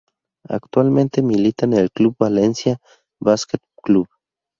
Actualmente 0.49 1.21
milita 1.21 1.67
en 1.67 1.73
el 1.73 1.91
club 1.91 2.15
Valencia 2.17 2.79
basket 3.19 3.59
club. 3.83 4.09